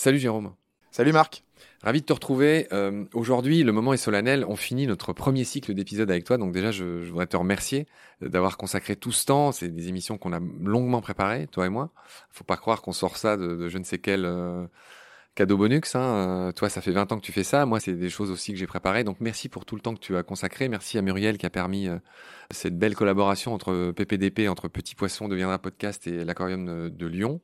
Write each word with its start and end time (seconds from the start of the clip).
Salut 0.00 0.18
Jérôme. 0.18 0.54
Salut 0.90 1.12
Marc. 1.12 1.44
Ravi 1.82 2.00
de 2.00 2.06
te 2.06 2.14
retrouver. 2.14 2.68
Euh, 2.72 3.04
aujourd'hui, 3.12 3.62
le 3.62 3.72
moment 3.72 3.92
est 3.92 3.98
solennel. 3.98 4.46
On 4.48 4.56
finit 4.56 4.86
notre 4.86 5.12
premier 5.12 5.44
cycle 5.44 5.74
d'épisodes 5.74 6.10
avec 6.10 6.24
toi. 6.24 6.38
Donc 6.38 6.52
déjà, 6.52 6.70
je, 6.70 7.04
je 7.04 7.10
voudrais 7.10 7.26
te 7.26 7.36
remercier 7.36 7.86
d'avoir 8.22 8.56
consacré 8.56 8.96
tout 8.96 9.12
ce 9.12 9.26
temps. 9.26 9.52
C'est 9.52 9.68
des 9.68 9.88
émissions 9.88 10.16
qu'on 10.16 10.32
a 10.32 10.40
longuement 10.40 11.02
préparées, 11.02 11.48
toi 11.48 11.66
et 11.66 11.68
moi. 11.68 11.90
Faut 12.30 12.44
pas 12.44 12.56
croire 12.56 12.80
qu'on 12.80 12.92
sort 12.92 13.18
ça 13.18 13.36
de, 13.36 13.56
de 13.56 13.68
je 13.68 13.76
ne 13.76 13.84
sais 13.84 13.98
quel 13.98 14.24
euh, 14.24 14.64
cadeau 15.34 15.56
bonus. 15.56 15.94
Hein. 15.94 16.00
Euh, 16.00 16.52
toi, 16.52 16.68
ça 16.68 16.80
fait 16.80 16.92
20 16.92 17.12
ans 17.12 17.16
que 17.16 17.24
tu 17.24 17.32
fais 17.32 17.44
ça. 17.44 17.66
Moi, 17.66 17.80
c'est 17.80 17.94
des 17.94 18.10
choses 18.10 18.30
aussi 18.30 18.52
que 18.52 18.58
j'ai 18.58 18.66
préparées. 18.66 19.04
Donc 19.04 19.18
merci 19.20 19.48
pour 19.48 19.64
tout 19.64 19.74
le 19.74 19.80
temps 19.80 19.94
que 19.94 20.00
tu 20.00 20.16
as 20.16 20.22
consacré. 20.22 20.68
Merci 20.68 20.98
à 20.98 21.02
Muriel 21.02 21.38
qui 21.38 21.46
a 21.46 21.50
permis 21.50 21.88
euh, 21.88 21.98
cette 22.50 22.78
belle 22.78 22.94
collaboration 22.94 23.54
entre 23.54 23.92
PPDP, 23.92 24.48
entre 24.48 24.68
Petit 24.68 24.94
Poisson 24.94 25.28
deviendra 25.28 25.58
podcast 25.58 26.06
et 26.06 26.24
l'Aquarium 26.24 26.90
de, 26.90 27.06
Lyon. 27.06 27.40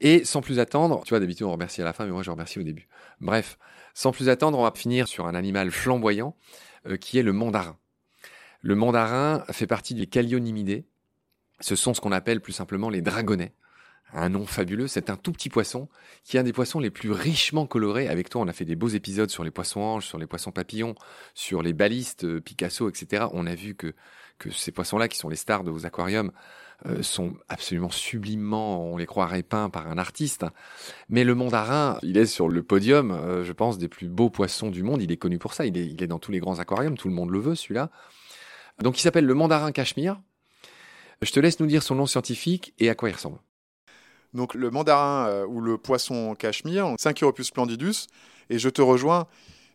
Et 0.00 0.24
sans 0.24 0.40
plus 0.40 0.58
attendre, 0.58 1.02
tu 1.04 1.10
vois, 1.10 1.20
d'habitude 1.20 1.46
on 1.46 1.52
remercie 1.52 1.80
à 1.80 1.84
la 1.84 1.92
fin, 1.92 2.04
mais 2.04 2.10
moi 2.10 2.22
je 2.22 2.30
remercie 2.30 2.58
au 2.58 2.64
début. 2.64 2.88
Bref, 3.20 3.58
sans 3.94 4.10
plus 4.10 4.28
attendre, 4.28 4.58
on 4.58 4.64
va 4.64 4.72
finir 4.74 5.06
sur 5.06 5.26
un 5.26 5.34
animal 5.34 5.70
flamboyant 5.70 6.36
euh, 6.86 6.96
qui 6.96 7.18
est 7.18 7.22
le 7.22 7.32
mandarin. 7.32 7.76
Le 8.60 8.74
mandarin 8.74 9.44
fait 9.50 9.66
partie 9.66 9.94
des 9.94 10.06
Callionymidae. 10.06 10.84
Ce 11.60 11.76
sont 11.76 11.94
ce 11.94 12.00
qu'on 12.00 12.12
appelle 12.12 12.40
plus 12.40 12.52
simplement 12.52 12.88
les 12.88 13.02
dragonnets. 13.02 13.54
Un 14.14 14.28
nom 14.28 14.44
fabuleux, 14.44 14.88
c'est 14.88 15.08
un 15.08 15.16
tout 15.16 15.32
petit 15.32 15.48
poisson 15.48 15.88
qui 16.22 16.36
est 16.36 16.40
un 16.40 16.42
des 16.42 16.52
poissons 16.52 16.80
les 16.80 16.90
plus 16.90 17.10
richement 17.10 17.66
colorés. 17.66 18.08
Avec 18.08 18.28
toi, 18.28 18.42
on 18.42 18.48
a 18.48 18.52
fait 18.52 18.66
des 18.66 18.76
beaux 18.76 18.88
épisodes 18.88 19.30
sur 19.30 19.42
les 19.42 19.50
poissons 19.50 19.80
anges, 19.80 20.06
sur 20.06 20.18
les 20.18 20.26
poissons 20.26 20.52
papillons, 20.52 20.94
sur 21.34 21.62
les 21.62 21.72
balistes, 21.72 22.24
euh, 22.24 22.40
Picasso, 22.40 22.88
etc. 22.90 23.26
On 23.32 23.46
a 23.46 23.54
vu 23.54 23.74
que, 23.74 23.94
ces 24.50 24.72
poissons-là, 24.72 25.08
qui 25.08 25.16
sont 25.16 25.28
les 25.28 25.36
stars 25.36 25.64
de 25.64 25.70
vos 25.70 25.86
aquariums, 25.86 26.32
euh, 26.86 27.02
sont 27.02 27.34
absolument 27.48 27.90
sublimement, 27.90 28.92
on 28.92 28.96
les 28.96 29.06
croirait 29.06 29.44
peints 29.44 29.70
par 29.70 29.86
un 29.86 29.98
artiste. 29.98 30.44
Mais 31.08 31.24
le 31.24 31.34
mandarin, 31.34 31.98
il 32.02 32.18
est 32.18 32.26
sur 32.26 32.48
le 32.48 32.62
podium, 32.62 33.12
euh, 33.12 33.44
je 33.44 33.52
pense, 33.52 33.78
des 33.78 33.88
plus 33.88 34.08
beaux 34.08 34.30
poissons 34.30 34.70
du 34.70 34.82
monde. 34.82 35.00
Il 35.00 35.12
est 35.12 35.16
connu 35.16 35.38
pour 35.38 35.54
ça. 35.54 35.64
Il 35.64 35.78
est, 35.78 35.86
il 35.86 36.02
est 36.02 36.08
dans 36.08 36.18
tous 36.18 36.32
les 36.32 36.40
grands 36.40 36.58
aquariums. 36.58 36.98
Tout 36.98 37.08
le 37.08 37.14
monde 37.14 37.30
le 37.30 37.38
veut, 37.38 37.54
celui-là. 37.54 37.90
Donc, 38.82 38.98
il 38.98 39.02
s'appelle 39.02 39.26
le 39.26 39.34
mandarin 39.34 39.72
cachemire. 39.72 40.20
Je 41.22 41.30
te 41.30 41.40
laisse 41.40 41.60
nous 41.60 41.66
dire 41.66 41.84
son 41.84 41.94
nom 41.94 42.06
scientifique 42.06 42.74
et 42.80 42.90
à 42.90 42.96
quoi 42.96 43.08
il 43.08 43.12
ressemble. 43.12 43.38
Donc, 44.34 44.54
le 44.54 44.70
mandarin 44.70 45.26
euh, 45.28 45.46
ou 45.46 45.60
le 45.60 45.78
poisson 45.78 46.34
cachemire, 46.34 46.94
Synchiropus 46.98 47.44
splendidus. 47.44 48.06
Et 48.50 48.58
je 48.58 48.68
te 48.68 48.82
rejoins, 48.82 49.26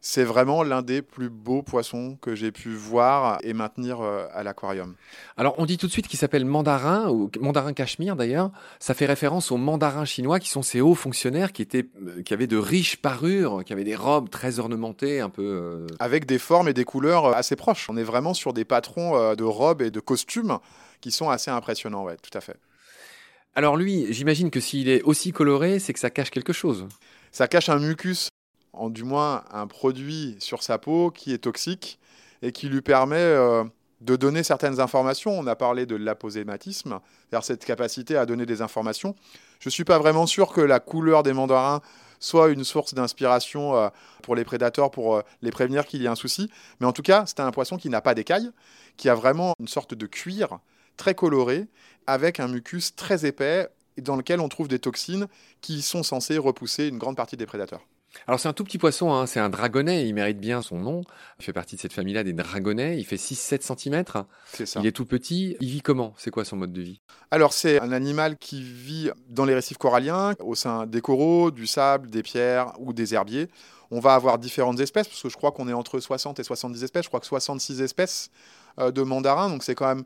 c'est 0.02 0.24
vraiment 0.24 0.64
l'un 0.64 0.82
des 0.82 1.02
plus 1.02 1.30
beaux 1.30 1.62
poissons 1.62 2.18
que 2.22 2.34
j'ai 2.36 2.52
pu 2.52 2.70
voir 2.70 3.40
et 3.44 3.54
maintenir 3.54 4.02
euh, 4.02 4.26
à 4.34 4.44
l'aquarium. 4.44 4.96
Alors, 5.38 5.56
on 5.58 5.66
dit 5.66 5.78
tout 5.78 5.88
de 5.88 5.92
suite 5.92 6.08
qu'il 6.08 6.18
s'appelle 6.18 6.46
mandarin, 6.46 7.10
ou 7.10 7.30
mandarin 7.40 7.74
cachemire 7.74 8.16
d'ailleurs. 8.16 8.52
Ça 8.80 8.94
fait 8.94 9.06
référence 9.06 9.52
aux 9.52 9.58
mandarins 9.58 10.06
chinois 10.06 10.40
qui 10.40 10.50
sont 10.50 10.64
ces 10.64 10.82
hauts 10.82 10.96
fonctionnaires 10.96 11.52
qui, 11.52 11.62
étaient, 11.62 11.86
euh, 12.06 12.24
qui 12.24 12.34
avaient 12.34 12.48
de 12.48 12.58
riches 12.58 12.98
parures, 12.98 13.64
qui 13.64 13.74
avaient 13.74 13.84
des 13.84 13.96
robes 13.96 14.30
très 14.30 14.60
ornementées, 14.60 15.20
un 15.20 15.30
peu. 15.30 15.86
Avec 16.00 16.26
des 16.26 16.40
formes 16.40 16.68
et 16.68 16.74
des 16.74 16.86
couleurs 16.86 17.36
assez 17.36 17.56
proches. 17.56 17.90
On 17.90 17.98
est 17.98 18.04
vraiment 18.04 18.34
sur 18.34 18.54
des 18.54 18.66
patrons 18.66 19.36
de 19.36 19.44
robes 19.44 19.82
et 19.82 19.92
de 19.92 20.00
costumes 20.00 20.58
qui 21.02 21.12
sont 21.12 21.30
assez 21.30 21.52
impressionnants, 21.52 22.04
ouais, 22.04 22.18
tout 22.18 22.36
à 22.36 22.42
fait. 22.42 22.58
Alors, 23.58 23.76
lui, 23.76 24.14
j'imagine 24.14 24.52
que 24.52 24.60
s'il 24.60 24.88
est 24.88 25.02
aussi 25.02 25.32
coloré, 25.32 25.80
c'est 25.80 25.92
que 25.92 26.00
ça 26.00 26.12
cache 26.12 26.30
quelque 26.30 26.54
chose. 26.54 26.88
Ça 27.32 27.48
cache 27.48 27.70
un 27.70 27.80
mucus, 27.80 28.30
en 28.72 28.92
du 28.92 29.04
moins 29.04 29.46
un 29.52 29.66
produit 29.66 30.36
sur 30.38 30.62
sa 30.62 30.78
peau 30.78 31.10
qui 31.10 31.34
est 31.34 31.40
toxique 31.40 31.98
et 32.44 32.52
qui 32.52 32.70
lui 32.70 32.84
permet 32.84 33.16
euh, 33.16 33.64
de 34.02 34.16
donner 34.16 34.44
certaines 34.44 34.80
informations. 34.80 35.32
On 35.32 35.48
a 35.48 35.56
parlé 35.56 35.88
de 35.88 35.96
l'aposématisme, 35.96 37.00
c'est-à-dire 37.32 37.44
cette 37.44 37.66
capacité 37.66 38.16
à 38.16 38.28
donner 38.28 38.46
des 38.46 38.62
informations. 38.62 39.16
Je 39.60 39.70
ne 39.70 39.72
suis 39.72 39.86
pas 39.86 39.98
vraiment 39.98 40.28
sûr 40.28 40.54
que 40.54 40.62
la 40.62 40.80
couleur 40.80 41.24
des 41.24 41.34
mandarins 41.34 41.82
soit 42.20 42.50
une 42.50 42.64
source 42.64 42.94
d'inspiration 42.94 43.76
euh, 43.76 43.90
pour 44.22 44.36
les 44.36 44.46
prédateurs, 44.46 44.92
pour 44.92 45.16
euh, 45.16 45.22
les 45.42 45.50
prévenir 45.50 45.88
qu'il 45.88 46.04
y 46.04 46.06
a 46.06 46.12
un 46.12 46.16
souci. 46.16 46.52
Mais 46.80 46.86
en 46.86 46.94
tout 46.94 47.02
cas, 47.02 47.24
c'est 47.26 47.40
un 47.40 47.50
poisson 47.50 47.78
qui 47.78 47.90
n'a 47.90 48.02
pas 48.02 48.14
d'écailles, 48.14 48.52
qui 48.98 49.10
a 49.10 49.16
vraiment 49.16 49.56
une 49.60 49.68
sorte 49.68 49.96
de 49.96 50.06
cuir 50.06 50.60
très 50.98 51.16
coloré, 51.16 51.68
avec 52.08 52.40
un 52.40 52.48
mucus 52.48 52.96
très 52.96 53.26
épais, 53.26 53.68
dans 53.98 54.16
lequel 54.16 54.40
on 54.40 54.50
trouve 54.50 54.68
des 54.68 54.80
toxines 54.80 55.28
qui 55.62 55.82
sont 55.82 56.04
censées 56.04 56.38
repousser 56.38 56.88
une 56.88 56.98
grande 56.98 57.16
partie 57.16 57.38
des 57.38 57.46
prédateurs. 57.46 57.82
Alors 58.26 58.40
c'est 58.40 58.48
un 58.48 58.54
tout 58.54 58.64
petit 58.64 58.78
poisson, 58.78 59.14
hein, 59.14 59.26
c'est 59.28 59.40
un 59.40 59.50
dragonnet, 59.50 60.08
il 60.08 60.14
mérite 60.14 60.40
bien 60.40 60.62
son 60.62 60.78
nom. 60.80 61.02
Il 61.40 61.46
fait 61.46 61.54
partie 61.54 61.76
de 61.76 61.82
cette 61.82 61.94
famille-là 61.94 62.24
des 62.24 62.34
dragonnets, 62.34 62.98
il 62.98 63.06
fait 63.06 63.18
6-7 63.18 63.62
cm, 63.62 64.04
C'est 64.46 64.66
ça. 64.66 64.80
il 64.80 64.88
est 64.88 64.92
tout 64.92 65.06
petit. 65.06 65.56
Il 65.60 65.70
vit 65.70 65.82
comment? 65.82 66.14
C'est 66.18 66.32
quoi 66.32 66.44
son 66.46 66.56
mode 66.56 66.74
de 66.74 66.82
vie? 66.82 67.00
Alors, 67.30 67.54
c'est 67.54 67.80
un 67.80 67.92
animal 67.92 68.38
qui 68.38 68.64
vit 68.64 69.12
dans 69.30 69.46
les 69.46 69.54
récifs 69.54 69.78
coralliens, 69.78 70.34
au 70.40 70.56
sein 70.56 70.88
des 70.88 71.02
coraux, 71.02 71.52
du 71.52 71.68
sable, 71.68 72.10
des 72.10 72.24
pierres 72.24 72.74
ou 72.80 72.94
des 72.94 73.14
herbiers. 73.14 73.50
On 73.92 74.00
va 74.00 74.16
avoir 74.16 74.38
différentes 74.40 74.80
espèces, 74.80 75.08
parce 75.08 75.22
que 75.22 75.30
je 75.30 75.38
crois 75.38 75.52
qu'on 75.52 75.68
est 75.68 75.74
entre 75.74 76.00
60 76.00 76.40
et 76.40 76.44
70 76.44 76.84
espèces. 76.84 77.04
Je 77.04 77.10
crois 77.10 77.20
que 77.20 77.26
66 77.26 77.82
espèces 77.82 78.32
euh, 78.80 78.92
de 78.92 79.02
mandarins, 79.02 79.50
donc 79.50 79.64
c'est 79.64 79.76
quand 79.76 79.88
même 79.88 80.04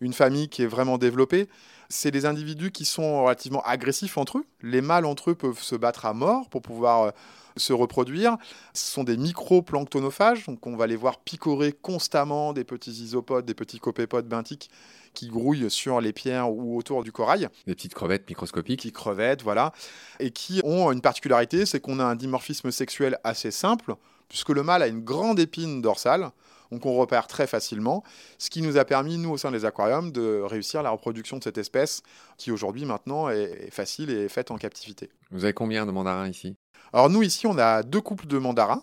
une 0.00 0.12
famille 0.12 0.48
qui 0.48 0.62
est 0.62 0.66
vraiment 0.66 0.98
développée. 0.98 1.48
C'est 1.88 2.10
des 2.10 2.26
individus 2.26 2.70
qui 2.70 2.84
sont 2.84 3.24
relativement 3.24 3.62
agressifs 3.62 4.18
entre 4.18 4.38
eux. 4.38 4.44
Les 4.62 4.80
mâles 4.82 5.06
entre 5.06 5.30
eux 5.30 5.34
peuvent 5.34 5.62
se 5.62 5.74
battre 5.74 6.04
à 6.06 6.12
mort 6.12 6.48
pour 6.50 6.60
pouvoir 6.60 7.02
euh, 7.02 7.10
se 7.56 7.72
reproduire. 7.72 8.36
Ce 8.74 8.92
sont 8.92 9.04
des 9.04 9.16
micro-planctonophages, 9.16 10.46
donc 10.46 10.66
on 10.66 10.76
va 10.76 10.86
les 10.86 10.96
voir 10.96 11.18
picorer 11.18 11.72
constamment 11.72 12.52
des 12.52 12.64
petits 12.64 12.90
isopodes, 12.90 13.44
des 13.44 13.54
petits 13.54 13.78
copépodes 13.78 14.28
benthiques 14.28 14.70
qui 15.14 15.28
grouillent 15.28 15.70
sur 15.70 16.00
les 16.00 16.12
pierres 16.12 16.50
ou 16.50 16.76
autour 16.78 17.02
du 17.02 17.10
corail, 17.10 17.48
Des 17.66 17.74
petites 17.74 17.94
crevettes 17.94 18.28
microscopiques. 18.28 18.80
qui 18.80 18.92
crevettent, 18.92 19.42
voilà, 19.42 19.72
et 20.20 20.30
qui 20.30 20.60
ont 20.64 20.92
une 20.92 21.00
particularité, 21.00 21.66
c'est 21.66 21.80
qu'on 21.80 21.98
a 21.98 22.04
un 22.04 22.14
dimorphisme 22.14 22.70
sexuel 22.70 23.18
assez 23.24 23.50
simple, 23.50 23.96
puisque 24.28 24.50
le 24.50 24.62
mâle 24.62 24.82
a 24.82 24.86
une 24.86 25.00
grande 25.00 25.40
épine 25.40 25.80
dorsale, 25.80 26.30
donc 26.70 26.86
on 26.86 26.94
repère 26.94 27.26
très 27.26 27.46
facilement, 27.46 28.02
ce 28.38 28.50
qui 28.50 28.62
nous 28.62 28.76
a 28.76 28.84
permis, 28.84 29.18
nous, 29.18 29.30
au 29.30 29.36
sein 29.36 29.50
des 29.50 29.64
aquariums, 29.64 30.12
de 30.12 30.40
réussir 30.42 30.82
la 30.82 30.90
reproduction 30.90 31.38
de 31.38 31.44
cette 31.44 31.58
espèce, 31.58 32.02
qui 32.36 32.50
aujourd'hui, 32.50 32.84
maintenant, 32.84 33.28
est 33.28 33.70
facile 33.70 34.10
et 34.10 34.24
est 34.24 34.28
faite 34.28 34.50
en 34.50 34.56
captivité. 34.56 35.10
Vous 35.30 35.44
avez 35.44 35.52
combien 35.52 35.86
de 35.86 35.90
mandarins 35.90 36.28
ici? 36.28 36.56
Alors 36.92 37.10
nous, 37.10 37.22
ici, 37.22 37.46
on 37.46 37.58
a 37.58 37.82
deux 37.82 38.00
couples 38.00 38.26
de 38.26 38.38
mandarins. 38.38 38.82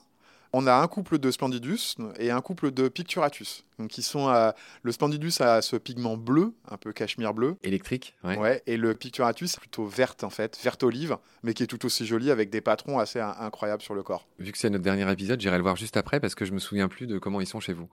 On 0.58 0.68
a 0.68 0.74
un 0.74 0.88
couple 0.88 1.18
de 1.18 1.32
Splendidus 1.32 1.98
et 2.18 2.32
un 2.32 2.40
couple 2.40 2.72
de 2.72 2.88
Picturatus. 2.88 3.66
Donc, 3.78 3.90
qui 3.90 4.02
sont, 4.02 4.30
euh, 4.30 4.52
le 4.84 4.94
Splendidus 4.94 5.34
a 5.42 5.62
ce 5.62 5.76
pigment 5.76 6.16
bleu, 6.16 6.54
un 6.72 6.78
peu 6.78 6.94
cachemire 6.94 7.34
bleu. 7.34 7.58
Électrique 7.62 8.16
ouais. 8.24 8.38
Ouais, 8.38 8.64
et 8.66 8.78
le 8.78 8.94
Picturatus, 8.94 9.58
plutôt 9.58 9.86
verte 9.86 10.24
en 10.24 10.30
fait, 10.30 10.58
verte 10.64 10.82
olive, 10.84 11.18
mais 11.44 11.54
qui 11.54 11.64
est 11.64 11.68
tout 11.68 11.86
aussi 11.86 12.06
joli 12.06 12.32
avec 12.32 12.50
des 12.50 12.62
patrons 12.62 13.00
assez 13.00 13.20
in- 13.20 13.36
incroyables 13.38 13.82
sur 13.82 13.96
le 13.96 14.02
corps. 14.02 14.30
Vu 14.40 14.54
que 14.54 14.58
c'est 14.58 14.70
notre 14.70 14.86
dernier 14.86 15.12
épisode, 15.12 15.42
j'irai 15.42 15.58
le 15.58 15.64
voir 15.64 15.76
juste 15.76 15.98
après 15.98 16.22
parce 16.22 16.36
que 16.36 16.46
je 16.46 16.54
me 16.54 16.60
souviens 16.60 16.88
plus 16.88 17.06
de 17.06 17.18
comment 17.18 17.42
ils 17.42 17.48
sont 17.48 17.60
chez 17.60 17.74
vous. 17.74 17.90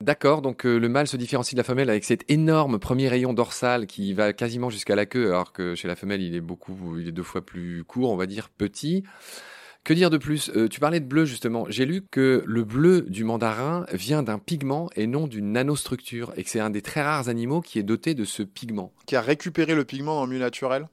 D'accord, 0.00 0.42
donc 0.42 0.64
euh, 0.64 0.78
le 0.78 0.88
mâle 0.88 1.08
se 1.08 1.16
différencie 1.16 1.54
de 1.54 1.58
la 1.58 1.64
femelle 1.64 1.90
avec 1.90 2.04
cet 2.04 2.22
énorme 2.30 2.78
premier 2.78 3.08
rayon 3.08 3.32
dorsal 3.32 3.88
qui 3.88 4.12
va 4.12 4.32
quasiment 4.32 4.70
jusqu'à 4.70 4.94
la 4.94 5.06
queue, 5.06 5.30
alors 5.30 5.52
que 5.52 5.74
chez 5.74 5.88
la 5.88 5.96
femelle 5.96 6.22
il 6.22 6.36
est 6.36 6.40
beaucoup, 6.40 6.98
il 7.00 7.08
est 7.08 7.12
deux 7.12 7.24
fois 7.24 7.44
plus 7.44 7.82
court, 7.82 8.12
on 8.12 8.16
va 8.16 8.26
dire 8.26 8.48
petit. 8.48 9.02
Que 9.86 9.94
dire 9.94 10.10
de 10.10 10.18
plus? 10.18 10.50
Euh, 10.56 10.68
Tu 10.68 10.80
parlais 10.80 10.98
de 10.98 11.04
bleu 11.04 11.24
justement. 11.24 11.64
J'ai 11.68 11.86
lu 11.86 12.02
que 12.10 12.42
le 12.44 12.64
bleu 12.64 13.02
du 13.02 13.22
mandarin 13.22 13.86
vient 13.92 14.24
d'un 14.24 14.40
pigment 14.40 14.90
et 14.96 15.06
non 15.06 15.28
d'une 15.28 15.52
nanostructure, 15.52 16.32
et 16.36 16.42
que 16.42 16.50
c'est 16.50 16.58
un 16.58 16.70
des 16.70 16.82
très 16.82 17.02
rares 17.02 17.28
animaux 17.28 17.60
qui 17.60 17.78
est 17.78 17.84
doté 17.84 18.14
de 18.14 18.24
ce 18.24 18.42
pigment. 18.42 18.92
Qui 19.06 19.14
a 19.14 19.20
récupéré 19.20 19.76
le 19.76 19.84
pigment 19.84 20.24
le 20.24 20.28
milieu 20.28 20.40
naturel 20.40 20.88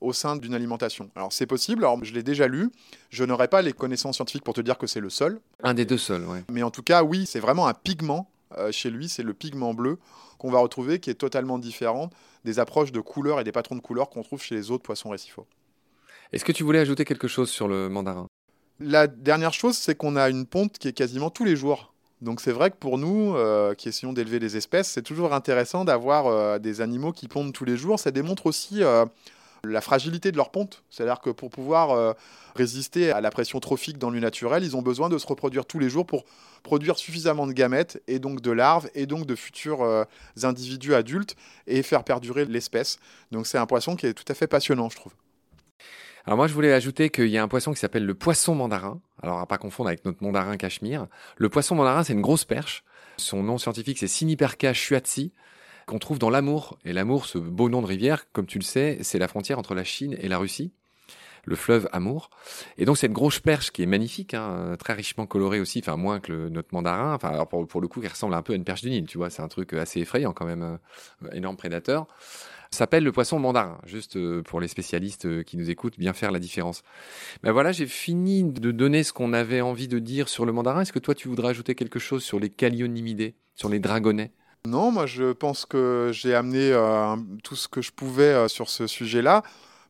au 0.00 0.14
sein 0.14 0.34
d'une 0.34 0.54
alimentation. 0.54 1.10
Alors 1.14 1.30
c'est 1.30 1.44
possible, 1.44 1.84
alors 1.84 2.02
je 2.02 2.14
l'ai 2.14 2.22
déjà 2.22 2.48
lu, 2.48 2.70
je 3.10 3.22
n'aurai 3.22 3.48
pas 3.48 3.60
les 3.60 3.74
connaissances 3.74 4.16
scientifiques 4.16 4.44
pour 4.44 4.54
te 4.54 4.62
dire 4.62 4.78
que 4.78 4.86
c'est 4.86 5.00
le 5.00 5.10
seul, 5.10 5.40
Un 5.62 5.74
des 5.74 5.84
deux 5.84 5.98
seuls, 5.98 6.24
ouais. 6.24 6.42
mais 6.50 6.62
en 6.62 6.70
tout 6.70 6.82
cas 6.82 7.02
oui, 7.02 7.26
c'est 7.26 7.40
vraiment 7.40 7.66
un 7.66 7.74
pigment 7.74 8.30
euh, 8.56 8.72
chez 8.72 8.88
lui, 8.88 9.10
c'est 9.10 9.24
le 9.24 9.34
pigment 9.34 9.74
bleu 9.74 9.98
qu'on 10.38 10.50
va 10.50 10.60
retrouver 10.60 11.00
qui 11.00 11.10
est 11.10 11.14
totalement 11.14 11.58
différent 11.58 12.08
des 12.46 12.60
approches 12.60 12.92
de 12.92 13.00
couleurs 13.00 13.40
et 13.40 13.44
des 13.44 13.52
patrons 13.52 13.76
de 13.76 13.82
couleurs 13.82 14.08
qu'on 14.08 14.22
trouve 14.22 14.40
chez 14.40 14.54
les 14.54 14.70
autres 14.70 14.84
poissons 14.84 15.10
récifaux. 15.10 15.46
Est-ce 16.32 16.46
que 16.46 16.52
tu 16.52 16.62
voulais 16.62 16.78
ajouter 16.78 17.04
quelque 17.04 17.28
chose 17.28 17.50
sur 17.50 17.68
le 17.68 17.90
mandarin? 17.90 18.26
La 18.80 19.08
dernière 19.08 19.52
chose, 19.52 19.76
c'est 19.76 19.96
qu'on 19.96 20.14
a 20.14 20.28
une 20.28 20.46
ponte 20.46 20.78
qui 20.78 20.86
est 20.86 20.92
quasiment 20.92 21.30
tous 21.30 21.44
les 21.44 21.56
jours. 21.56 21.92
Donc 22.20 22.40
c'est 22.40 22.52
vrai 22.52 22.70
que 22.70 22.76
pour 22.76 22.96
nous, 22.96 23.34
euh, 23.34 23.74
qui 23.74 23.88
essayons 23.88 24.12
d'élever 24.12 24.38
des 24.38 24.56
espèces, 24.56 24.88
c'est 24.88 25.02
toujours 25.02 25.34
intéressant 25.34 25.84
d'avoir 25.84 26.26
euh, 26.26 26.60
des 26.60 26.80
animaux 26.80 27.12
qui 27.12 27.26
pondent 27.26 27.52
tous 27.52 27.64
les 27.64 27.76
jours. 27.76 27.98
Ça 27.98 28.12
démontre 28.12 28.46
aussi 28.46 28.84
euh, 28.84 29.04
la 29.64 29.80
fragilité 29.80 30.30
de 30.30 30.36
leur 30.36 30.50
ponte. 30.50 30.84
C'est-à-dire 30.90 31.20
que 31.20 31.30
pour 31.30 31.50
pouvoir 31.50 32.14
résister 32.54 33.10
à 33.10 33.20
la 33.20 33.30
pression 33.30 33.58
trophique 33.58 33.98
dans 33.98 34.10
le 34.10 34.20
naturel, 34.20 34.62
ils 34.62 34.76
ont 34.76 34.82
besoin 34.82 35.08
de 35.08 35.18
se 35.18 35.26
reproduire 35.26 35.66
tous 35.66 35.80
les 35.80 35.90
jours 35.90 36.06
pour 36.06 36.24
produire 36.62 36.98
suffisamment 36.98 37.48
de 37.48 37.52
gamètes 37.52 38.00
et 38.06 38.20
donc 38.20 38.40
de 38.40 38.52
larves 38.52 38.88
et 38.94 39.06
donc 39.06 39.26
de 39.26 39.34
futurs 39.34 40.06
individus 40.44 40.94
adultes 40.94 41.34
et 41.66 41.82
faire 41.82 42.04
perdurer 42.04 42.44
l'espèce. 42.44 43.00
Donc 43.32 43.48
c'est 43.48 43.58
un 43.58 43.66
poisson 43.66 43.96
qui 43.96 44.06
est 44.06 44.14
tout 44.14 44.30
à 44.30 44.34
fait 44.34 44.46
passionnant, 44.46 44.88
je 44.88 44.96
trouve. 44.96 45.12
Alors 46.28 46.36
moi, 46.36 46.46
je 46.46 46.52
voulais 46.52 46.74
ajouter 46.74 47.08
qu'il 47.08 47.28
y 47.28 47.38
a 47.38 47.42
un 47.42 47.48
poisson 47.48 47.72
qui 47.72 47.78
s'appelle 47.78 48.04
le 48.04 48.12
poisson 48.12 48.54
mandarin. 48.54 49.00
Alors 49.22 49.38
à 49.38 49.46
pas 49.46 49.56
confondre 49.56 49.88
avec 49.88 50.04
notre 50.04 50.22
mandarin 50.22 50.58
cachemire. 50.58 51.06
Le 51.38 51.48
poisson 51.48 51.74
mandarin, 51.74 52.04
c'est 52.04 52.12
une 52.12 52.20
grosse 52.20 52.44
perche. 52.44 52.84
Son 53.16 53.42
nom 53.42 53.56
scientifique, 53.56 53.96
c'est 53.96 54.08
Siniperca 54.08 54.74
shuatsi, 54.74 55.32
qu'on 55.86 55.98
trouve 55.98 56.18
dans 56.18 56.28
l'Amour. 56.28 56.78
Et 56.84 56.92
l'Amour, 56.92 57.24
ce 57.24 57.38
beau 57.38 57.70
nom 57.70 57.80
de 57.80 57.86
rivière, 57.86 58.30
comme 58.30 58.44
tu 58.44 58.58
le 58.58 58.64
sais, 58.64 58.98
c'est 59.00 59.18
la 59.18 59.26
frontière 59.26 59.58
entre 59.58 59.74
la 59.74 59.84
Chine 59.84 60.18
et 60.20 60.28
la 60.28 60.36
Russie 60.36 60.70
le 61.44 61.56
fleuve 61.56 61.88
Amour. 61.92 62.28
Et 62.76 62.84
donc 62.84 62.98
c'est 62.98 63.06
une 63.06 63.14
grosse 63.14 63.40
perche 63.40 63.70
qui 63.70 63.82
est 63.82 63.86
magnifique, 63.86 64.34
hein, 64.34 64.76
très 64.78 64.92
richement 64.92 65.24
colorée 65.24 65.60
aussi, 65.60 65.78
enfin 65.82 65.96
moins 65.96 66.20
que 66.20 66.48
notre 66.48 66.68
mandarin. 66.72 67.14
Enfin 67.14 67.28
alors 67.28 67.48
pour, 67.48 67.66
pour, 67.66 67.80
le 67.80 67.88
coup, 67.88 68.02
qui 68.02 68.08
ressemble 68.08 68.34
un 68.34 68.42
peu 68.42 68.52
à 68.52 68.56
une 68.56 68.64
perche 68.64 68.82
du 68.82 68.90
Nil, 68.90 69.06
tu 69.06 69.16
vois, 69.16 69.30
c'est 69.30 69.40
un 69.40 69.48
truc 69.48 69.72
assez 69.72 70.00
effrayant 70.00 70.34
quand 70.34 70.44
même, 70.44 70.78
euh, 71.24 71.30
énorme 71.32 71.56
prédateur 71.56 72.06
s'appelle 72.70 73.04
le 73.04 73.12
poisson 73.12 73.38
mandarin, 73.38 73.78
juste 73.84 74.16
euh, 74.16 74.42
pour 74.42 74.60
les 74.60 74.68
spécialistes 74.68 75.26
euh, 75.26 75.42
qui 75.42 75.56
nous 75.56 75.70
écoutent, 75.70 75.98
bien 75.98 76.12
faire 76.12 76.30
la 76.30 76.38
différence. 76.38 76.82
Ben 77.42 77.52
voilà, 77.52 77.72
j'ai 77.72 77.86
fini 77.86 78.44
de 78.44 78.70
donner 78.70 79.02
ce 79.02 79.12
qu'on 79.12 79.32
avait 79.32 79.60
envie 79.60 79.88
de 79.88 79.98
dire 79.98 80.28
sur 80.28 80.44
le 80.44 80.52
mandarin. 80.52 80.82
Est-ce 80.82 80.92
que 80.92 80.98
toi, 80.98 81.14
tu 81.14 81.28
voudrais 81.28 81.50
ajouter 81.50 81.74
quelque 81.74 81.98
chose 81.98 82.22
sur 82.22 82.38
les 82.38 82.50
calionimidés, 82.50 83.34
sur 83.54 83.68
les 83.68 83.78
dragonnets 83.78 84.32
Non, 84.66 84.90
moi 84.90 85.06
je 85.06 85.32
pense 85.32 85.66
que 85.66 86.10
j'ai 86.12 86.34
amené 86.34 86.72
euh, 86.72 87.16
tout 87.42 87.56
ce 87.56 87.68
que 87.68 87.82
je 87.82 87.92
pouvais 87.92 88.48
sur 88.48 88.68
ce 88.68 88.86
sujet-là, 88.86 89.42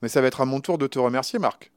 mais 0.03 0.09
ça 0.09 0.21
va 0.21 0.29
être 0.29 0.41
à 0.41 0.45
mon 0.45 0.61
tour 0.61 0.79
de 0.79 0.87
te 0.87 0.99
remercier, 0.99 1.39
Marc. 1.39 1.73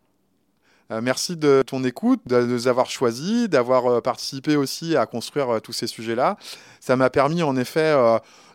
Merci 1.01 1.37
de 1.37 1.63
ton 1.65 1.83
écoute, 1.83 2.19
de 2.25 2.41
nous 2.41 2.67
avoir 2.67 2.89
choisis, 2.89 3.47
d'avoir 3.47 4.01
participé 4.01 4.55
aussi 4.55 4.95
à 4.95 5.05
construire 5.05 5.61
tous 5.61 5.73
ces 5.73 5.87
sujets-là. 5.87 6.37
Ça 6.79 6.95
m'a 6.95 7.09
permis 7.09 7.43
en 7.43 7.55
effet 7.55 7.93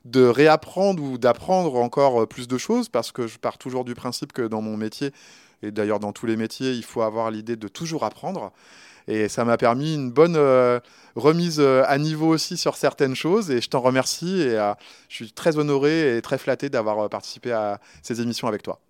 de 0.06 0.24
réapprendre 0.24 1.02
ou 1.02 1.18
d'apprendre 1.18 1.74
encore 1.76 2.22
euh, 2.22 2.26
plus 2.26 2.48
de 2.48 2.58
choses 2.58 2.88
parce 2.88 3.12
que 3.12 3.26
je 3.26 3.38
pars 3.38 3.58
toujours 3.58 3.84
du 3.84 3.94
principe 3.94 4.32
que 4.32 4.42
dans 4.42 4.62
mon 4.62 4.76
métier, 4.76 5.12
et 5.62 5.70
d'ailleurs 5.70 6.00
dans 6.00 6.12
tous 6.12 6.26
les 6.26 6.36
métiers, 6.36 6.72
il 6.72 6.84
faut 6.84 7.02
avoir 7.02 7.30
l'idée 7.30 7.56
de 7.56 7.68
toujours 7.68 8.04
apprendre. 8.04 8.52
Et 9.08 9.28
ça 9.28 9.44
m'a 9.44 9.56
permis 9.56 9.94
une 9.94 10.10
bonne 10.10 10.36
euh, 10.36 10.80
remise 11.14 11.60
euh, 11.60 11.84
à 11.86 11.98
niveau 11.98 12.28
aussi 12.28 12.56
sur 12.56 12.76
certaines 12.76 13.14
choses. 13.14 13.50
Et 13.50 13.60
je 13.60 13.68
t'en 13.68 13.80
remercie. 13.80 14.40
Et 14.42 14.58
je 15.08 15.14
suis 15.14 15.32
très 15.32 15.58
honoré 15.58 16.16
et 16.16 16.22
très 16.22 16.38
flatté 16.38 16.70
d'avoir 16.70 17.08
participé 17.08 17.52
à 17.52 17.80
ces 18.02 18.20
émissions 18.20 18.48
avec 18.48 18.62
toi. 18.62 18.80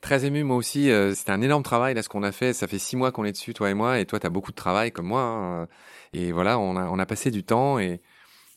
Très 0.00 0.24
ému, 0.24 0.44
moi 0.44 0.56
aussi. 0.56 0.90
C'était 1.14 1.32
un 1.32 1.42
énorme 1.42 1.62
travail, 1.62 1.94
là, 1.94 2.02
ce 2.02 2.08
qu'on 2.08 2.22
a 2.22 2.32
fait. 2.32 2.52
Ça 2.52 2.66
fait 2.66 2.78
six 2.78 2.96
mois 2.96 3.10
qu'on 3.10 3.24
est 3.24 3.32
dessus, 3.32 3.54
toi 3.54 3.70
et 3.70 3.74
moi. 3.74 3.98
Et 3.98 4.06
toi, 4.06 4.20
tu 4.20 4.26
as 4.26 4.30
beaucoup 4.30 4.52
de 4.52 4.56
travail, 4.56 4.92
comme 4.92 5.06
moi. 5.06 5.22
Hein. 5.22 5.68
Et 6.12 6.32
voilà, 6.32 6.58
on 6.58 6.76
a, 6.76 6.84
on 6.88 6.98
a 6.98 7.06
passé 7.06 7.30
du 7.30 7.42
temps. 7.44 7.78
Et, 7.78 8.00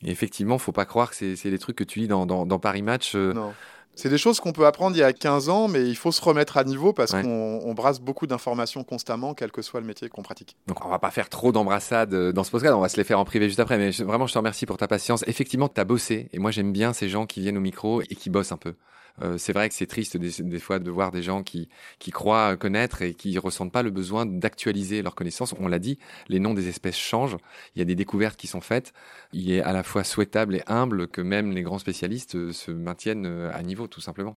et 0.04 0.12
effectivement, 0.12 0.58
faut 0.58 0.72
pas 0.72 0.86
croire 0.86 1.12
que 1.12 1.36
c'est 1.36 1.50
des 1.50 1.60
trucs 1.60 1.76
que 1.76 1.84
tu 1.84 2.00
lis 2.00 2.08
dans, 2.08 2.26
dans, 2.26 2.60
Paris 2.60 2.82
Match. 2.82 3.14
Euh. 3.16 3.34
Non. 3.34 3.54
C'est 3.94 4.10
des 4.10 4.18
choses 4.18 4.40
qu'on 4.40 4.54
peut 4.54 4.66
apprendre 4.66 4.96
il 4.96 5.00
y 5.00 5.04
a 5.04 5.12
15 5.12 5.50
ans, 5.50 5.68
mais 5.68 5.86
il 5.86 5.98
faut 5.98 6.14
se 6.14 6.22
remettre 6.22 6.56
à 6.56 6.64
niveau 6.64 6.94
parce 6.94 7.12
qu'on 7.12 7.74
brasse 7.76 8.00
beaucoup 8.00 8.26
d'informations 8.26 8.86
constamment, 8.86 9.34
quel 9.34 9.52
que 9.52 9.62
soit 9.62 9.82
le 9.82 9.86
métier 9.86 10.08
qu'on 10.08 10.22
pratique. 10.22 10.56
Donc 10.68 10.84
on 10.86 10.90
va 10.90 10.98
pas 10.98 11.12
faire 11.12 11.28
trop 11.28 11.52
d'embrassades 11.52 12.14
euh, 12.14 12.32
dans 12.32 12.46
ce 12.46 12.52
podcast, 12.52 12.74
on 12.74 12.80
va 12.80 12.88
se 12.88 12.96
les 12.96 13.04
faire 13.04 13.20
en 13.20 13.26
privé 13.26 13.48
juste 13.48 13.60
après. 13.60 13.78
Mais 13.78 13.92
vraiment, 13.92 14.28
je 14.28 14.34
te 14.34 14.38
remercie 14.38 14.66
pour 14.66 14.78
ta 14.78 14.88
patience. 14.88 15.26
Effectivement, 15.28 15.68
tu 15.68 15.80
as 15.80 15.84
bossé, 15.84 16.30
et 16.32 16.40
moi 16.40 16.52
j'aime 16.52 16.72
bien 16.72 16.94
ces 16.94 17.10
gens 17.10 17.26
qui 17.26 17.42
viennent 17.42 17.58
au 17.58 17.62
micro 17.62 18.02
et 18.02 18.16
qui 18.16 18.30
bossent 18.30 18.54
un 18.54 18.58
peu. 18.58 18.76
Euh, 19.22 19.38
c'est 19.38 19.54
vrai 19.54 19.69
que 19.69 19.75
c'est 19.75 19.86
triste 19.86 20.18
des, 20.18 20.60
fois 20.60 20.80
de 20.80 20.90
voir 20.90 21.12
des 21.12 21.22
gens 21.22 21.44
qui, 21.44 21.69
qui 22.00 22.12
croient 22.12 22.56
connaître 22.58 23.02
et 23.02 23.13
qui 23.13 23.38
ressentent 23.38 23.72
pas 23.72 23.84
le 23.84 23.92
besoin 23.92 24.25
d'actualiser 24.25 25.02
leurs 25.02 25.16
connaissances. 25.16 25.54
On 25.60 25.68
l'a 25.68 25.80
dit, 25.80 25.98
les 26.28 26.40
noms 26.40 26.54
des 26.54 26.68
espèces 26.68 26.98
changent. 26.98 27.38
Il 27.75 27.80
y 27.80 27.81
a 27.81 27.86
des 27.86 27.96
découvertes 27.96 28.40
qui 28.40 28.48
sont 28.48 28.62
faites. 28.62 28.94
Il 29.34 29.52
est 29.52 29.62
à 29.62 29.74
la 29.74 29.84
fois 29.84 30.04
souhaitable 30.04 30.56
et 30.56 30.63
humble 30.68 31.08
que 31.08 31.22
même 31.22 31.52
les 31.52 31.62
grands 31.62 31.80
spécialistes 31.80 32.36
euh, 32.36 32.52
se 32.52 32.72
maintiennent 32.72 33.25
euh, 33.25 33.52
à 33.54 33.62
niveau, 33.63 33.88
tout 33.88 34.02
simplement. 34.02 34.36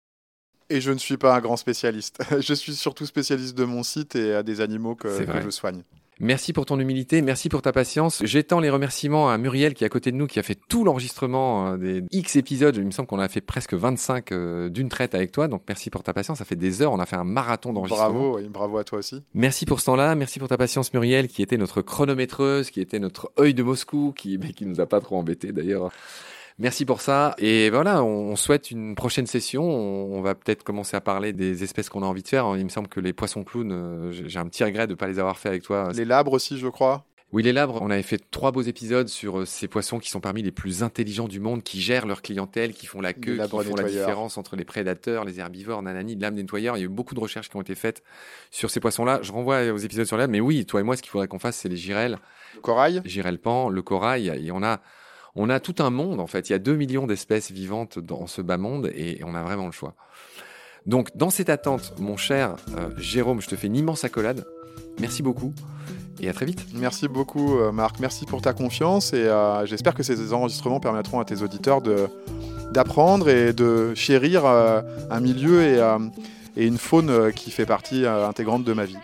Et 0.70 0.80
je 0.80 0.90
ne 0.90 0.98
suis 0.98 1.18
pas 1.18 1.36
un 1.36 1.40
grand 1.40 1.56
spécialiste. 1.56 2.22
je 2.40 2.54
suis 2.54 2.74
surtout 2.74 3.06
spécialiste 3.06 3.56
de 3.56 3.64
mon 3.64 3.82
site 3.82 4.16
et 4.16 4.34
à 4.34 4.42
des 4.42 4.60
animaux 4.60 4.94
que 4.94 5.08
je 5.42 5.50
soigne. 5.50 5.82
Merci 6.22 6.52
pour 6.52 6.66
ton 6.66 6.78
humilité, 6.78 7.20
merci 7.20 7.48
pour 7.48 7.62
ta 7.62 7.72
patience. 7.72 8.22
J'étends 8.24 8.60
les 8.60 8.70
remerciements 8.70 9.28
à 9.28 9.38
Muriel 9.38 9.74
qui 9.74 9.82
est 9.82 9.86
à 9.88 9.90
côté 9.90 10.12
de 10.12 10.16
nous, 10.16 10.28
qui 10.28 10.38
a 10.38 10.44
fait 10.44 10.56
tout 10.68 10.84
l'enregistrement 10.84 11.72
euh, 11.72 11.76
des 11.76 12.04
X 12.12 12.36
épisodes. 12.36 12.76
Il 12.76 12.86
me 12.86 12.92
semble 12.92 13.08
qu'on 13.08 13.18
a 13.18 13.28
fait 13.28 13.40
presque 13.40 13.74
25 13.74 14.30
euh, 14.30 14.68
d'une 14.68 14.88
traite 14.88 15.16
avec 15.16 15.32
toi. 15.32 15.48
Donc 15.48 15.62
merci 15.66 15.90
pour 15.90 16.04
ta 16.04 16.12
patience. 16.12 16.38
Ça 16.38 16.44
fait 16.44 16.54
des 16.54 16.80
heures, 16.80 16.92
on 16.92 17.00
a 17.00 17.06
fait 17.06 17.16
un 17.16 17.24
marathon 17.24 17.72
d'enregistrement. 17.72 18.08
Bravo, 18.08 18.38
et 18.38 18.48
bravo 18.48 18.78
à 18.78 18.84
toi 18.84 19.00
aussi. 19.00 19.20
Merci 19.34 19.66
pour 19.66 19.80
ce 19.80 19.86
temps-là, 19.86 20.14
merci 20.14 20.38
pour 20.38 20.46
ta 20.46 20.56
patience 20.56 20.94
Muriel, 20.94 21.26
qui 21.26 21.42
était 21.42 21.56
notre 21.56 21.82
chronométreuse, 21.82 22.70
qui 22.70 22.80
était 22.80 23.00
notre 23.00 23.32
œil 23.40 23.52
de 23.52 23.64
Moscou, 23.64 24.14
qui, 24.16 24.38
mais 24.38 24.52
qui 24.52 24.64
nous 24.64 24.80
a 24.80 24.86
pas 24.86 25.00
trop 25.00 25.16
embêtés 25.16 25.50
d'ailleurs. 25.50 25.90
Merci 26.62 26.84
pour 26.84 27.00
ça. 27.00 27.34
Et 27.38 27.70
voilà, 27.70 28.04
on 28.04 28.36
souhaite 28.36 28.70
une 28.70 28.94
prochaine 28.94 29.26
session. 29.26 29.64
On 29.64 30.20
va 30.20 30.36
peut-être 30.36 30.62
commencer 30.62 30.96
à 30.96 31.00
parler 31.00 31.32
des 31.32 31.64
espèces 31.64 31.88
qu'on 31.88 32.04
a 32.04 32.06
envie 32.06 32.22
de 32.22 32.28
faire. 32.28 32.54
Il 32.56 32.62
me 32.62 32.68
semble 32.68 32.86
que 32.86 33.00
les 33.00 33.12
poissons 33.12 33.42
clowns, 33.42 33.72
euh, 33.72 34.12
j'ai 34.12 34.38
un 34.38 34.46
petit 34.46 34.62
regret 34.62 34.86
de 34.86 34.92
ne 34.92 34.96
pas 34.96 35.08
les 35.08 35.18
avoir 35.18 35.40
fait 35.40 35.48
avec 35.48 35.64
toi. 35.64 35.90
Les 35.92 36.04
labres 36.04 36.34
aussi, 36.34 36.58
je 36.58 36.68
crois. 36.68 37.04
Oui, 37.32 37.42
les 37.42 37.52
labres, 37.52 37.80
on 37.82 37.90
avait 37.90 38.04
fait 38.04 38.20
trois 38.30 38.52
beaux 38.52 38.62
épisodes 38.62 39.08
sur 39.08 39.40
euh, 39.40 39.44
ces 39.44 39.66
poissons 39.66 39.98
qui 39.98 40.08
sont 40.08 40.20
parmi 40.20 40.40
les 40.40 40.52
plus 40.52 40.84
intelligents 40.84 41.26
du 41.26 41.40
monde, 41.40 41.64
qui 41.64 41.80
gèrent 41.80 42.06
leur 42.06 42.22
clientèle, 42.22 42.74
qui 42.74 42.86
font 42.86 43.00
la 43.00 43.12
queue, 43.12 43.38
qui 43.38 43.48
font 43.48 43.74
la 43.74 43.82
différence 43.82 44.38
entre 44.38 44.54
les 44.54 44.64
prédateurs, 44.64 45.24
les 45.24 45.40
herbivores, 45.40 45.82
nanani, 45.82 46.14
l'âme 46.14 46.36
nettoyeur. 46.36 46.76
Il 46.76 46.80
y 46.80 46.82
a 46.84 46.86
eu 46.86 46.88
beaucoup 46.88 47.16
de 47.16 47.20
recherches 47.20 47.48
qui 47.48 47.56
ont 47.56 47.62
été 47.62 47.74
faites 47.74 48.04
sur 48.52 48.70
ces 48.70 48.78
poissons-là. 48.78 49.18
Je 49.22 49.32
renvoie 49.32 49.72
aux 49.72 49.78
épisodes 49.78 50.06
sur 50.06 50.16
l'âme, 50.16 50.30
mais 50.30 50.40
oui, 50.40 50.64
toi 50.64 50.78
et 50.78 50.84
moi, 50.84 50.96
ce 50.96 51.02
qu'il 51.02 51.10
faudrait 51.10 51.26
qu'on 51.26 51.40
fasse, 51.40 51.56
c'est 51.56 51.68
les 51.68 51.76
girelles. 51.76 52.18
Le 52.54 52.60
corail. 52.60 53.02
Girelle 53.04 53.40
pan, 53.40 53.68
le 53.68 53.82
corail. 53.82 54.28
Et 54.28 54.52
on 54.52 54.62
a, 54.62 54.80
on 55.34 55.48
a 55.48 55.60
tout 55.60 55.76
un 55.78 55.90
monde 55.90 56.20
en 56.20 56.26
fait. 56.26 56.48
Il 56.48 56.52
y 56.52 56.54
a 56.54 56.58
2 56.58 56.74
millions 56.76 57.06
d'espèces 57.06 57.50
vivantes 57.50 57.98
dans 57.98 58.26
ce 58.26 58.42
bas 58.42 58.58
monde 58.58 58.90
et 58.94 59.20
on 59.24 59.34
a 59.34 59.42
vraiment 59.42 59.66
le 59.66 59.72
choix. 59.72 59.94
Donc 60.86 61.16
dans 61.16 61.30
cette 61.30 61.48
attente, 61.48 61.94
mon 61.98 62.16
cher 62.16 62.56
euh, 62.76 62.90
Jérôme, 62.98 63.40
je 63.40 63.48
te 63.48 63.56
fais 63.56 63.68
une 63.68 63.76
immense 63.76 64.04
accolade. 64.04 64.44
Merci 65.00 65.22
beaucoup 65.22 65.54
et 66.20 66.28
à 66.28 66.32
très 66.32 66.44
vite. 66.44 66.66
Merci 66.74 67.08
beaucoup 67.08 67.58
euh, 67.58 67.72
Marc, 67.72 67.98
merci 68.00 68.26
pour 68.26 68.42
ta 68.42 68.52
confiance 68.52 69.12
et 69.12 69.24
euh, 69.24 69.64
j'espère 69.64 69.94
que 69.94 70.02
ces 70.02 70.32
enregistrements 70.32 70.80
permettront 70.80 71.20
à 71.20 71.24
tes 71.24 71.42
auditeurs 71.42 71.80
d'apprendre 72.72 73.28
et 73.28 73.52
de 73.52 73.94
chérir 73.94 74.44
un 74.46 75.20
milieu 75.20 75.62
et, 75.62 75.80
une 76.56 76.78
faune 76.78 77.32
qui 77.32 77.50
fait 77.50 77.66
partie 77.66 78.06
intégrante 78.06 78.64
de 78.64 78.72
ma 78.72 78.84
vie. 78.84 78.98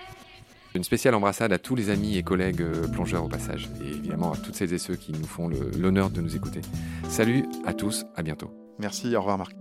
Une 0.79 0.85
spéciale 0.85 1.17
embrassade 1.17 1.53
à 1.53 1.59
tous 1.59 1.75
les 1.75 1.91
amis 1.91 2.19
et 2.19 2.23
collègues 2.23 2.63
euh, 2.63 2.87
plongeurs 2.87 3.25
au 3.25 3.29
passage, 3.29 3.69
et 3.83 3.89
évidemment 3.89 4.35
à 4.35 4.37
toutes 4.37 4.55
celles 4.55 4.73
et 4.73 4.79
ceux 4.79 4.95
qui 4.95 5.11
nous 5.11 5.27
font 5.27 5.51
l'honneur 5.77 6.09
de 6.09 6.21
nous 6.21 6.37
écouter. 6.37 6.61
Salut 7.09 7.47
à 7.67 7.75
tous, 7.75 8.07
à 8.15 8.23
bientôt. 8.23 8.53
Merci, 8.79 9.17
au 9.17 9.19
revoir 9.19 9.39
Marc. 9.39 9.57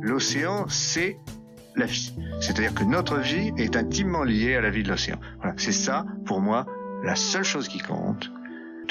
L'océan, 0.00 0.66
c'est 0.68 1.16
la 1.74 1.86
vie. 1.86 2.14
C'est-à-dire 2.40 2.72
que 2.72 2.84
notre 2.84 3.18
vie 3.18 3.50
est 3.58 3.74
intimement 3.74 4.22
liée 4.22 4.54
à 4.54 4.60
la 4.60 4.70
vie 4.70 4.84
de 4.84 4.88
l'océan. 4.90 5.18
Voilà, 5.38 5.54
c'est 5.56 5.72
ça, 5.72 6.06
pour 6.24 6.40
moi, 6.40 6.66
la 7.02 7.16
seule 7.16 7.42
chose 7.42 7.66
qui 7.66 7.80
compte. 7.80 8.30